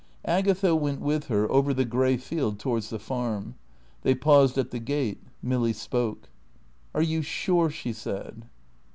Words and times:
Agatha 0.25 0.75
went 0.75 0.99
with 0.99 1.25
her 1.27 1.47
over 1.51 1.75
the 1.75 1.85
grey 1.85 2.17
field 2.17 2.57
towards 2.57 2.89
the 2.89 2.97
Farm. 2.97 3.53
They 4.01 4.15
paused 4.15 4.57
at 4.57 4.71
the 4.71 4.79
gate. 4.79 5.21
Milly 5.43 5.73
spoke. 5.73 6.27
"Are 6.95 7.03
you 7.03 7.21
sure?" 7.21 7.69
she 7.69 7.93
said. 7.93 8.47